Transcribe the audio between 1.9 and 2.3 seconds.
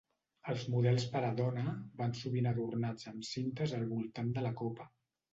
van